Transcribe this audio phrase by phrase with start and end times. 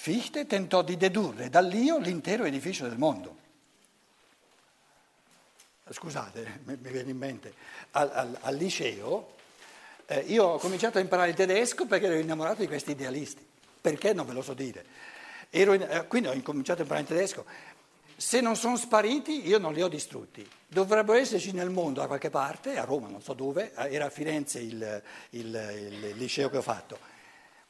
[0.00, 3.36] Fichte tentò di dedurre dall'io l'intero edificio del mondo.
[5.90, 7.52] Scusate, mi, viene in mente,
[7.90, 9.34] al, al, al liceo
[10.06, 13.44] eh, io ho cominciato a imparare il tedesco perché ero innamorato di questi idealisti.
[13.80, 14.84] Perché non ve lo so dire.
[15.50, 17.44] In, eh, quindi ho incominciato a imparare il tedesco.
[18.14, 20.48] Se non sono spariti, io non li ho distrutti.
[20.68, 24.10] Dovrebbero esserci nel mondo da qualche parte, a Roma, non so dove, eh, era a
[24.10, 27.16] Firenze il, il, il liceo che ho fatto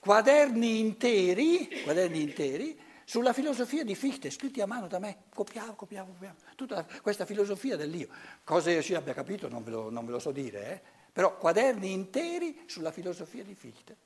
[0.09, 6.12] quaderni interi, quaderni interi sulla filosofia di Fichte, scritti a mano da me, copiavo, copiavo,
[6.12, 8.09] copiavo, tutta questa filosofia dell'io.
[8.43, 10.80] Cosa io ci abbia capito non ve lo, non ve lo so dire, eh?
[11.13, 13.97] però quaderni interi sulla filosofia di Fichte.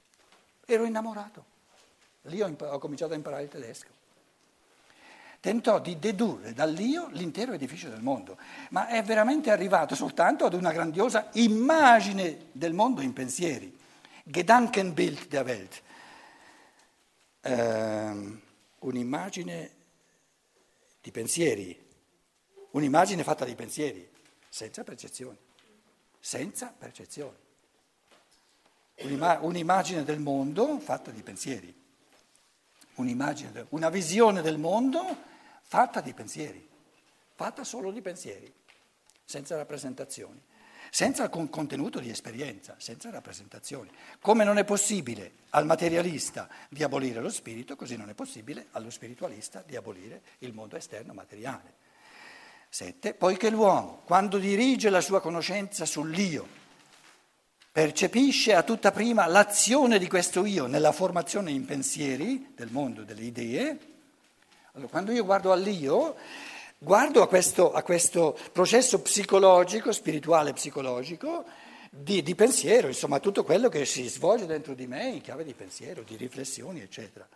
[0.66, 1.44] Ero innamorato,
[2.22, 3.90] lì ho, impa- ho cominciato a imparare il tedesco.
[5.38, 8.36] Tentò di dedurre dall'io l'intero edificio del mondo,
[8.70, 13.78] ma è veramente arrivato soltanto ad una grandiosa immagine del mondo in pensieri.
[14.24, 15.82] Gedankenbild der Welt,
[17.42, 18.40] eh,
[18.78, 19.70] un'immagine
[21.00, 21.90] di pensieri,
[22.70, 24.08] un'immagine fatta di pensieri,
[24.48, 25.38] senza percezioni,
[26.18, 27.36] senza percezioni.
[28.98, 31.74] Un'ima- un'immagine del mondo fatta di pensieri,
[32.96, 35.04] un'immagine, una visione del mondo
[35.62, 36.68] fatta di pensieri,
[37.34, 38.52] fatta solo di pensieri,
[39.24, 40.50] senza rappresentazioni
[40.94, 43.88] senza alcun contenuto di esperienza, senza rappresentazioni.
[44.20, 48.90] Come non è possibile al materialista di abolire lo spirito, così non è possibile allo
[48.90, 51.76] spiritualista di abolire il mondo esterno materiale.
[52.68, 56.46] Sette, poiché l'uomo, quando dirige la sua conoscenza sull'io,
[57.72, 63.22] percepisce a tutta prima l'azione di questo io nella formazione in pensieri del mondo delle
[63.22, 63.78] idee,
[64.72, 66.16] allora quando io guardo all'io,
[66.82, 71.44] guardo a questo, a questo processo psicologico, spirituale psicologico,
[71.88, 75.54] di, di, pensiero, insomma tutto quello che si svolge dentro di me in chiave di
[75.54, 77.28] pensiero, di riflessioni, eccetera.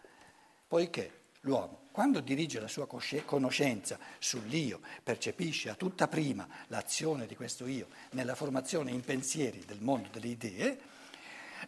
[0.66, 2.88] Poiché l'uomo, quando dirige la sua
[3.24, 9.80] conoscenza sull'io, percepisce a tutta prima l'azione di questo io nella formazione in pensieri del
[9.80, 10.80] mondo delle idee,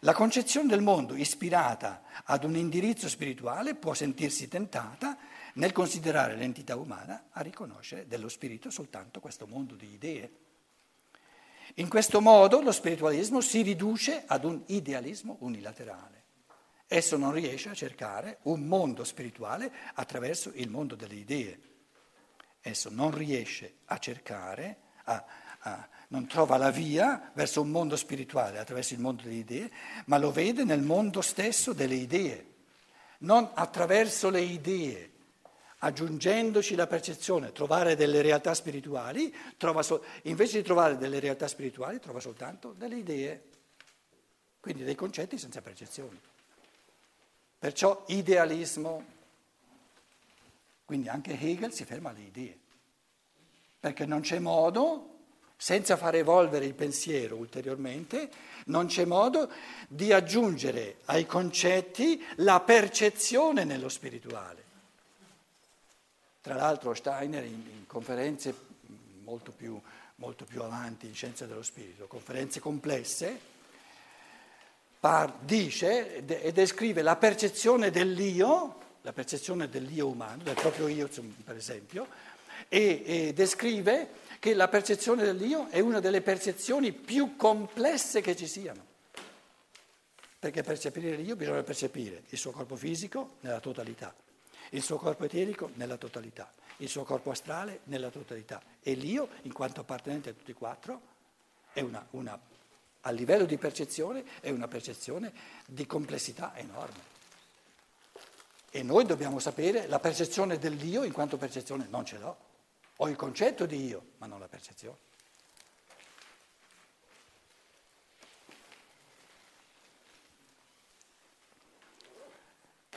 [0.00, 5.16] la concezione del mondo ispirata ad un indirizzo spirituale può sentirsi tentata
[5.58, 10.32] nel considerare l'entità umana a riconoscere dello spirito soltanto questo mondo di idee.
[11.74, 16.16] In questo modo lo spiritualismo si riduce ad un idealismo unilaterale.
[16.86, 21.60] Esso non riesce a cercare un mondo spirituale attraverso il mondo delle idee.
[22.60, 25.24] Esso non riesce a cercare, a,
[25.60, 29.70] a, non trova la via verso un mondo spirituale attraverso il mondo delle idee,
[30.06, 32.46] ma lo vede nel mondo stesso delle idee,
[33.18, 35.16] non attraverso le idee
[35.78, 39.34] aggiungendoci la percezione, trovare delle realtà spirituali,
[39.80, 43.42] so, invece di trovare delle realtà spirituali trova soltanto delle idee,
[44.60, 46.18] quindi dei concetti senza percezioni.
[47.58, 49.04] Perciò idealismo,
[50.84, 52.58] quindi anche Hegel si ferma alle idee,
[53.78, 55.14] perché non c'è modo,
[55.56, 58.30] senza far evolvere il pensiero ulteriormente,
[58.66, 59.50] non c'è modo
[59.88, 64.67] di aggiungere ai concetti la percezione nello spirituale.
[66.48, 68.54] Tra l'altro Steiner in, in conferenze
[69.22, 69.78] molto più,
[70.14, 73.38] molto più, avanti in scienza dello spirito, conferenze complesse,
[74.98, 81.06] par, dice e descrive la percezione dell'io, la percezione dell'io umano, del proprio io
[81.44, 82.06] per esempio,
[82.68, 84.08] e, e descrive
[84.38, 88.86] che la percezione dell'io è una delle percezioni più complesse che ci siano.
[90.38, 94.14] Perché percepire l'io bisogna percepire il suo corpo fisico nella totalità
[94.70, 99.52] il suo corpo eterico nella totalità, il suo corpo astrale nella totalità e l'io, in
[99.52, 101.00] quanto appartenente a tutti e quattro,
[101.74, 102.38] una, una,
[103.02, 105.32] a livello di percezione è una percezione
[105.66, 107.16] di complessità enorme.
[108.70, 112.36] E noi dobbiamo sapere la percezione dell'io in quanto percezione non ce l'ho.
[112.96, 114.98] Ho il concetto di io, ma non la percezione.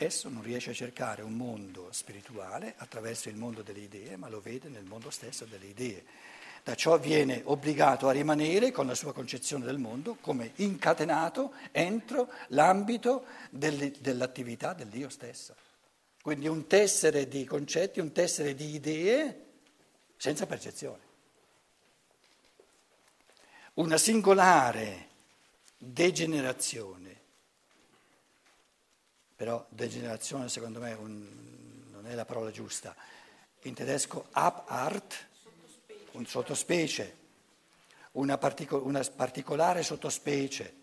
[0.03, 4.41] Esso non riesce a cercare un mondo spirituale attraverso il mondo delle idee, ma lo
[4.41, 6.03] vede nel mondo stesso delle idee.
[6.63, 12.31] Da ciò viene obbligato a rimanere con la sua concezione del mondo come incatenato entro
[12.47, 15.55] l'ambito dell'attività del Dio stesso.
[16.19, 19.45] Quindi un tessere di concetti, un tessere di idee
[20.17, 21.03] senza percezione.
[23.75, 25.09] Una singolare
[25.77, 27.20] degenerazione
[29.41, 31.27] però degenerazione secondo me un,
[31.91, 32.95] non è la parola giusta.
[33.63, 35.15] In tedesco Abart,
[36.11, 37.17] un sottospecie,
[38.11, 40.75] una, partico, una particolare sottospecie.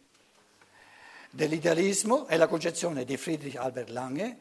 [1.30, 4.36] Dell'idealismo è la concezione di Friedrich Albert Lange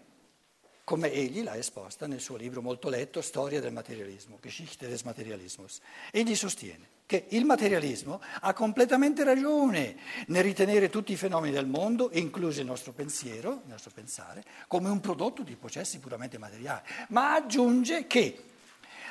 [0.88, 5.82] come egli l'ha esposta nel suo libro molto letto Storia del materialismo, Geschichte des Materialismus.
[6.12, 9.98] Egli sostiene che il materialismo ha completamente ragione
[10.28, 14.88] nel ritenere tutti i fenomeni del mondo, incluso il nostro pensiero, il nostro pensare, come
[14.88, 18.44] un prodotto di processi puramente materiali, ma aggiunge che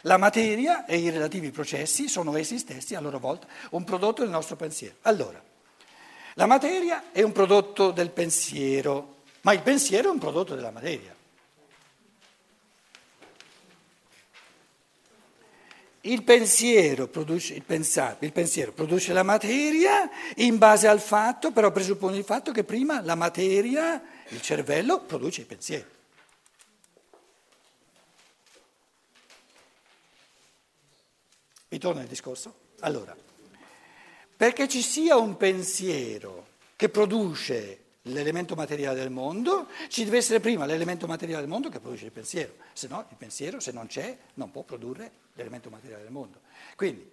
[0.00, 4.30] la materia e i relativi processi sono essi stessi a loro volta un prodotto del
[4.30, 4.94] nostro pensiero.
[5.02, 5.44] Allora,
[6.36, 11.15] la materia è un prodotto del pensiero, ma il pensiero è un prodotto della materia.
[16.06, 21.72] Il pensiero, produce, il, pensare, il pensiero produce la materia in base al fatto, però
[21.72, 25.86] presuppone il fatto che prima la materia, il cervello, produce il pensiero.
[31.68, 32.54] Ritorno al discorso?
[32.80, 33.16] Allora,
[34.36, 40.66] perché ci sia un pensiero che produce l'elemento materiale del mondo, ci deve essere prima
[40.66, 44.16] l'elemento materiale del mondo che produce il pensiero, se no il pensiero, se non c'è,
[44.34, 46.40] non può produrre l'elemento materiale del mondo.
[46.76, 47.08] Quindi,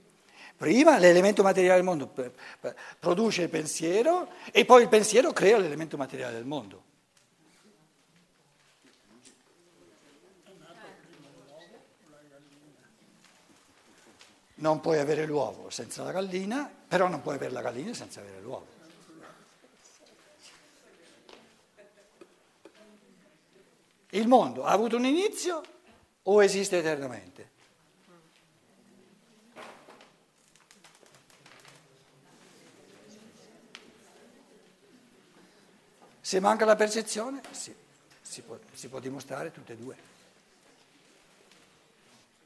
[0.56, 2.14] prima l'elemento materiale del mondo
[3.00, 6.92] produce il pensiero e poi il pensiero crea l'elemento materiale del mondo.
[14.56, 18.40] Non puoi avere l'uovo senza la gallina, però non puoi avere la gallina senza avere
[18.40, 18.73] l'uovo.
[24.14, 25.62] Il mondo ha avuto un inizio
[26.24, 27.50] o esiste eternamente?
[36.22, 37.74] Se manca la percezione, sì,
[38.22, 39.96] si, può, si può dimostrare tutte e due.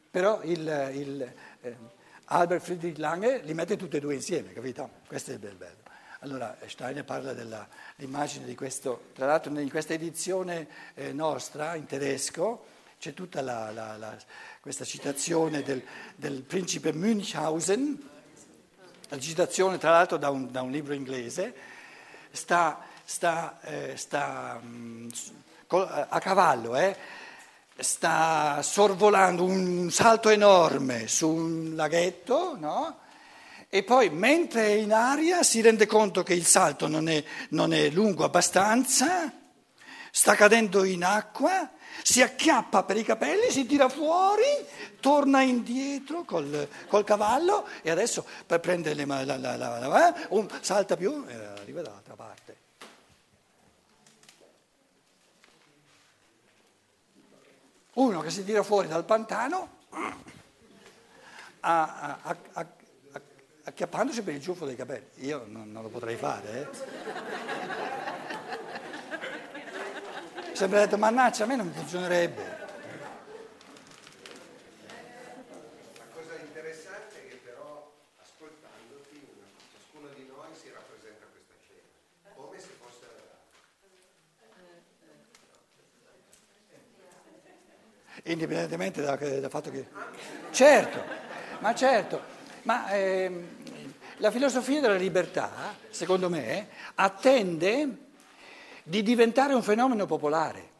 [0.09, 1.77] Però il, il eh,
[2.25, 4.89] Albert Friedrich Lange li mette tutte e due insieme, capito?
[5.05, 5.83] Questo è il bel bello.
[6.21, 12.65] Allora Steiner parla dell'immagine di questo, tra l'altro in questa edizione eh, nostra in tedesco.
[12.99, 14.17] C'è tutta la, la, la,
[14.59, 15.83] questa citazione del,
[16.15, 18.09] del, principe Münchhausen,
[19.09, 21.53] la citazione tra l'altro da un, da un libro inglese,
[22.31, 25.09] sta, sta, eh, sta mh, mm,
[25.67, 26.97] a cavallo, eh,
[27.77, 33.05] sta sorvolando un salto enorme su un laghetto, no?
[33.69, 37.73] E poi mentre è in aria si rende conto che il salto non è, non
[37.73, 39.31] è lungo abbastanza,
[40.09, 41.69] sta cadendo in acqua,
[42.01, 44.65] si acchiappa per i capelli, si tira fuori,
[45.01, 50.95] torna indietro col, col cavallo e adesso per prendere la, la, la, la un, salta
[50.95, 52.55] più e arriva dall'altra parte.
[57.95, 59.75] Uno che si tira fuori dal pantano
[61.61, 62.65] ha, ha, ha,
[63.67, 65.07] acchiappandosi per il ciuffo dei capelli.
[65.15, 66.61] Io non, non lo potrei fare.
[66.61, 66.67] Eh.
[70.53, 72.43] Sempre detto, mannaggia, a me non funzionerebbe.
[75.97, 77.91] La cosa interessante è che però,
[78.21, 79.27] ascoltandoti,
[79.73, 81.89] ciascuno di noi si rappresenta questa scena,
[82.35, 83.05] come se fosse
[88.23, 89.85] indipendentemente dal, dal fatto che...
[90.51, 91.03] Certo,
[91.59, 92.35] ma certo,
[92.67, 93.47] ma ehm,
[94.17, 98.07] la filosofia della libertà, secondo me, attende
[98.83, 100.75] di diventare un fenomeno popolare.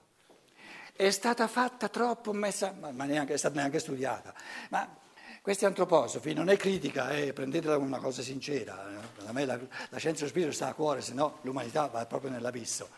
[0.91, 4.33] È stata fatta troppo, messa, ma neanche, è stata neanche studiata.
[4.69, 4.97] Ma
[5.41, 8.85] questi antroposofi non è critica, è, prendetela come una cosa sincera.
[9.25, 9.57] A me la,
[9.89, 12.89] la scienza dello spirito sta a cuore, se no l'umanità va proprio nell'abisso.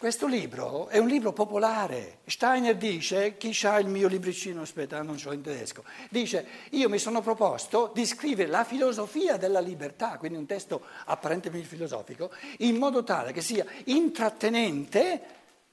[0.00, 2.20] Questo libro è un libro popolare.
[2.24, 6.96] Steiner dice, chi ha il mio libricino, aspetta, non so in tedesco, dice, io mi
[6.96, 12.30] sono proposto di scrivere la filosofia della libertà, quindi un testo apparentemente filosofico,
[12.60, 15.20] in modo tale che sia intrattenente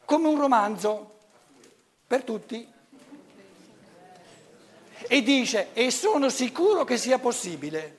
[0.04, 1.20] come un romanzo
[2.06, 2.70] per tutti.
[5.08, 7.96] E dice, e sono sicuro che sia possibile.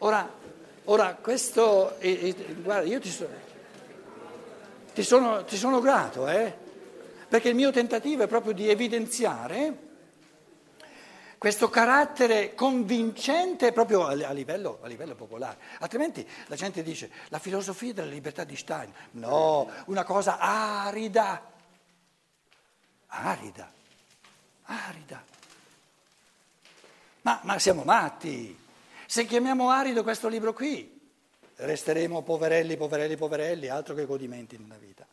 [0.00, 0.30] Ora,
[0.84, 3.52] ora questo, e, e, guarda, io ti sono...
[4.94, 6.56] Ti sono, ti sono grato, eh?
[7.28, 9.78] perché il mio tentativo è proprio di evidenziare
[11.36, 15.58] questo carattere convincente proprio a livello, a livello, popolare.
[15.80, 18.90] Altrimenti la gente dice la filosofia della libertà di Stein.
[19.10, 21.50] No, una cosa arida,
[23.08, 23.72] arida,
[24.62, 25.24] arida.
[27.22, 28.56] Ma, ma siamo matti.
[29.06, 30.93] Se chiamiamo arido questo libro qui,
[31.56, 35.06] resteremo poverelli, poverelli, poverelli, altro che godimenti nella vita.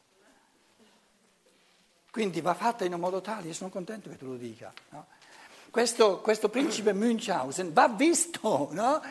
[2.12, 4.72] Quindi va fatta in un modo tale, io sono contento che tu lo dica.
[4.90, 5.06] No?
[5.70, 9.02] Questo, questo, principe Münchhausen va visto, no?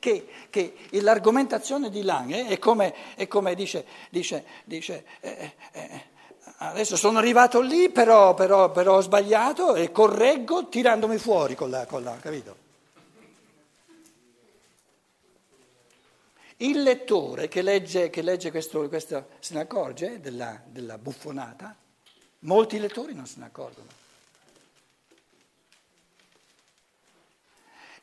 [0.00, 6.16] che, che, l'argomentazione di Lange è come, è come dice, dice, dice eh, eh, eh
[6.60, 11.86] Adesso sono arrivato lì, però, però, però ho sbagliato e correggo tirandomi fuori con la,
[11.86, 12.57] con la capito?
[16.60, 21.76] Il lettore che legge, che legge questo, questo, se ne accorge della, della buffonata?
[22.40, 23.86] Molti lettori non se ne accorgono.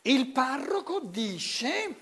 [0.04, 1.96] Il parroco dice,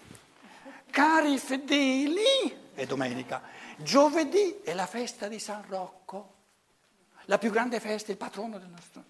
[0.91, 3.41] cari fedeli, è domenica,
[3.77, 6.33] giovedì è la festa di San Rocco,
[7.25, 9.03] la più grande festa, il patrono del nostro.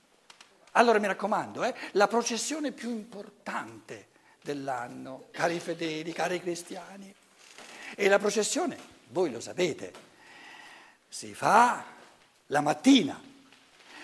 [0.74, 4.10] Allora mi raccomando, eh, la processione più importante
[4.42, 7.14] dell'anno, cari fedeli, cari cristiani.
[7.96, 8.78] E la processione,
[9.10, 9.94] voi lo sapete,
[11.08, 11.84] si fa
[12.48, 13.22] la mattina.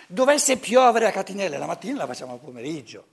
[0.08, 3.05] Dovesse piovere a Catinelle, la mattina la facciamo al pomeriggio.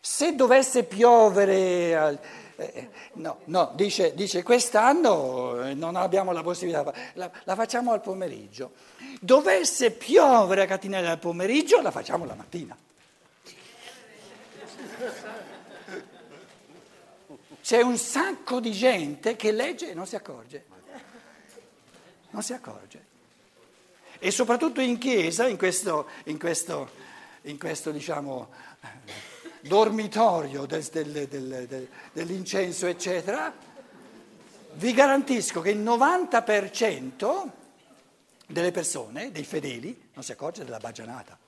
[0.00, 2.20] Se dovesse piovere,
[2.56, 8.00] eh, no, no, dice, dice, quest'anno eh, non abbiamo la possibilità, la, la facciamo al
[8.00, 8.72] pomeriggio.
[9.20, 12.76] Dovesse piovere a Catinelle al pomeriggio, la facciamo la mattina.
[17.70, 20.64] C'è un sacco di gente che legge e non si accorge.
[22.30, 23.04] Non si accorge.
[24.18, 26.90] E soprattutto in chiesa, in questo, in questo,
[27.42, 28.50] in questo diciamo,
[29.60, 33.54] dormitorio del, del, del, dell'incenso, eccetera,
[34.72, 37.50] vi garantisco che il 90%
[38.48, 41.38] delle persone, dei fedeli, non si accorge della bagianata.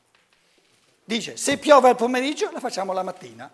[1.02, 3.50] Dice, se piove al pomeriggio la facciamo la mattina.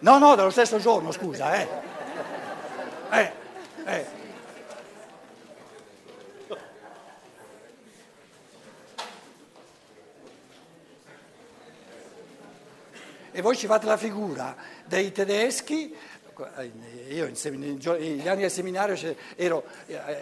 [0.00, 1.68] No, no, dello stesso giorno, scusa, eh.
[3.10, 3.32] Eh,
[3.86, 4.06] eh.
[13.32, 15.96] E voi ci fate la figura dei tedeschi,
[17.08, 18.96] io negli anni del seminario
[19.34, 19.64] ero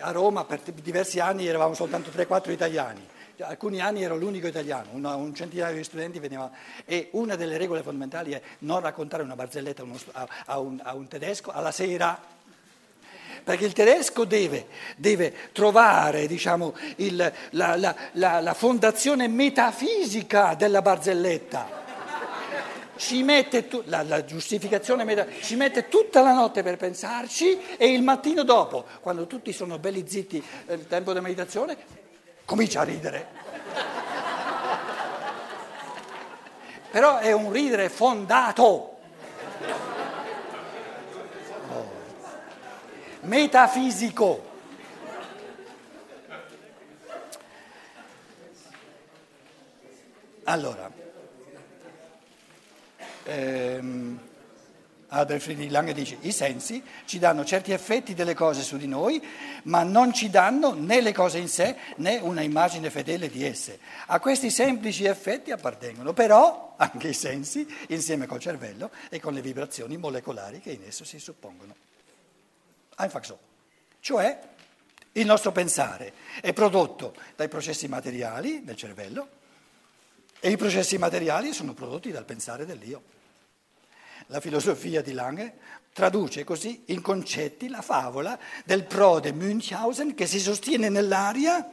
[0.00, 3.07] a Roma per diversi anni, eravamo soltanto 3-4 italiani
[3.42, 6.52] alcuni anni ero l'unico italiano, una, un centinaio di studenti venivano
[6.84, 11.08] e una delle regole fondamentali è non raccontare una barzelletta a, a, un, a un,
[11.08, 12.18] tedesco alla sera,
[13.44, 17.16] perché il tedesco deve, deve trovare diciamo, il,
[17.50, 21.80] la, la, la, la fondazione metafisica della barzelletta.
[22.96, 27.90] Ci mette, tu, la, la, giustificazione meta, ci mette tutta la notte per pensarci e
[27.90, 32.01] il mattino dopo, quando tutti sono belli zitti eh, tempo della meditazione,
[32.52, 33.26] comincia a ridere.
[36.90, 38.99] Però è un ridere fondato.
[41.71, 41.90] Oh.
[43.21, 44.50] Metafisico.
[50.44, 50.90] Allora,
[53.23, 54.21] ehm,
[55.14, 59.23] Albert Friedrich Lange dice i sensi ci danno certi effetti delle cose su di noi,
[59.64, 63.78] ma non ci danno né le cose in sé né una immagine fedele di esse.
[64.07, 69.42] A questi semplici effetti appartengono però anche i sensi insieme col cervello e con le
[69.42, 71.75] vibrazioni molecolari che in esso si suppongono.
[72.97, 73.38] Einfach so.
[74.00, 74.38] Cioè
[75.12, 79.28] il nostro pensare è prodotto dai processi materiali del cervello
[80.40, 83.21] e i processi materiali sono prodotti dal pensare dell'io.
[84.32, 85.58] La filosofia di Lange
[85.92, 91.70] traduce così in concetti la favola del prode Münchhausen che si sostiene nell'aria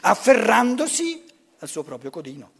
[0.00, 1.24] afferrandosi
[1.60, 2.50] al suo proprio codino.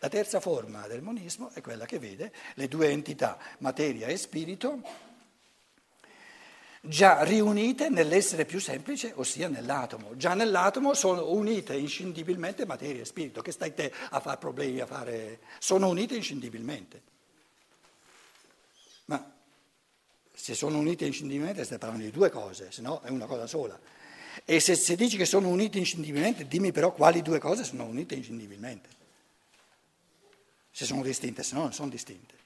[0.00, 4.82] La terza forma del monismo è quella che vede le due entità, materia e spirito,
[6.84, 10.16] già riunite nell'essere più semplice, ossia nell'atomo.
[10.16, 14.86] Già nell'atomo sono unite inscindibilmente materia e spirito, che stai te a fare problemi, a
[14.86, 15.38] fare...
[15.60, 17.02] sono unite inscindibilmente.
[19.04, 19.32] Ma
[20.34, 23.78] se sono unite inscindibilmente stai parlando di due cose, se no è una cosa sola.
[24.44, 28.16] E se, se dici che sono unite inscindibilmente, dimmi però quali due cose sono unite
[28.16, 28.88] inscindibilmente.
[30.72, 32.41] Se sono distinte, se no non sono distinte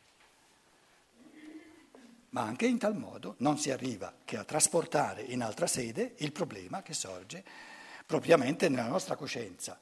[2.36, 6.32] ma anche in tal modo non si arriva che a trasportare in altra sede il
[6.32, 7.42] problema che sorge
[8.04, 9.80] propriamente nella nostra coscienza.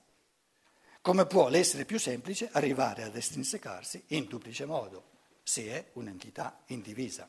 [1.00, 5.02] Come può l'essere più semplice arrivare ad estrinsecarsi in duplice modo,
[5.42, 7.28] se è un'entità indivisa?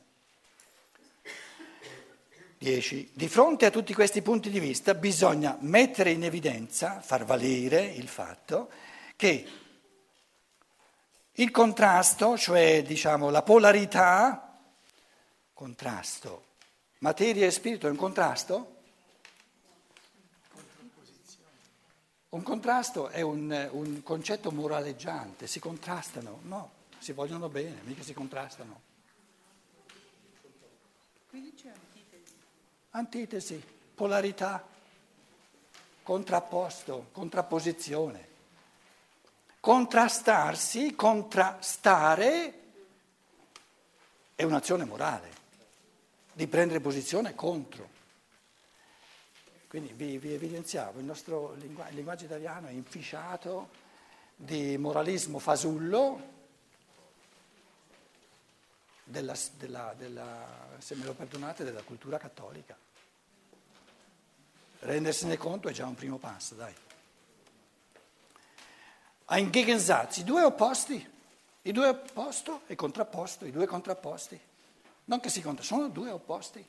[2.59, 3.09] 10.
[3.15, 8.07] Di fronte a tutti questi punti di vista bisogna mettere in evidenza, far valere il
[8.07, 8.69] fatto
[9.15, 9.47] che
[11.31, 14.45] il contrasto, cioè diciamo, la polarità
[15.55, 16.47] Contrasto.
[16.97, 18.75] Materia e spirito è un contrasto?
[22.27, 28.13] Un contrasto è un, un, concetto moraleggiante, si contrastano, no, si vogliono bene, mica si
[28.13, 28.81] contrastano.
[31.29, 32.33] Quindi c'è antitesi.
[32.89, 33.63] Antitesi,
[33.95, 34.67] polarità,
[36.03, 38.27] contrapposto, contrapposizione.
[39.61, 42.63] Contrastarsi, contrastare
[44.35, 45.29] è un'azione morale,
[46.35, 47.89] di prendere posizione contro.
[49.67, 53.69] Quindi vi, vi evidenziavo, il nostro linguaggio, il linguaggio italiano è inficiato
[54.35, 56.33] di moralismo fasullo,
[59.01, 62.77] della, della, della, se me lo perdonate, della cultura cattolica.
[64.79, 66.73] Rendersene conto è già un primo passo, dai.
[69.27, 71.13] Ein Gegensatz, i due opposti,
[71.61, 74.39] i due opposti e contrapposto, i due contrapposti.
[75.05, 76.65] Non che si conta, sono due opposti.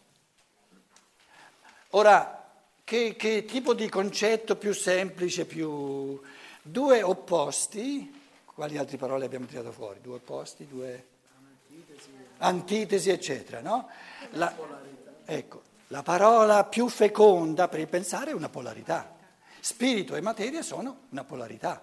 [1.90, 2.44] Ora,
[2.84, 6.20] che, che tipo di concetto più semplice, più...
[6.62, 10.00] Due opposti, quali altre parole abbiamo tirato fuori?
[10.00, 11.06] Due opposti, due...
[11.68, 13.88] Antitesi, antitesi eccetera, no?
[14.30, 14.54] La,
[15.24, 19.14] ecco, la parola più feconda per il pensare è una polarità.
[19.60, 21.82] Spirito e materia sono una polarità.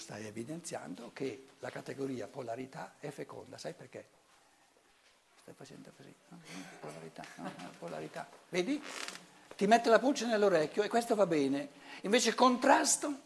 [0.00, 4.04] Stai evidenziando che la categoria polarità è feconda, sai perché?
[5.42, 6.40] Stai facendo così, no?
[6.80, 7.52] polarità, no?
[7.78, 8.28] polarità.
[8.48, 8.82] Vedi?
[9.56, 11.68] Ti mette la pulce nell'orecchio e questo va bene.
[12.02, 13.20] Invece contrasto,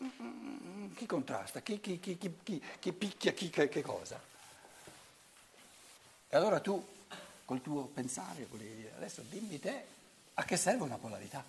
[0.94, 1.60] chi contrasta?
[1.60, 4.20] Chi, chi, chi, chi picchia chi che, cosa?
[6.28, 6.84] E allora tu,
[7.44, 9.86] col tuo pensare, volevi dire, adesso dimmi te
[10.34, 11.44] a che serve una polarità.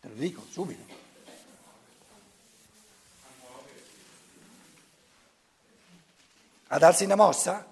[0.00, 0.99] Te lo dico subito.
[6.72, 7.66] A darsi una mossa?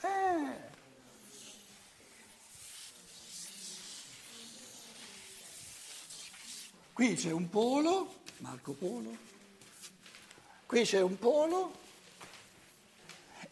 [0.00, 0.56] Eh.
[6.92, 9.16] Qui c'è un polo, Marco Polo,
[10.66, 11.72] qui c'è un polo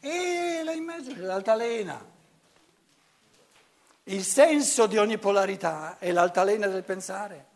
[0.00, 2.04] e là in mezzo c'è l'altalena.
[4.02, 7.54] Il senso di ogni polarità è l'altalena del pensare.